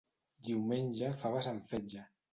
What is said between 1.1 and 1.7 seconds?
faves amb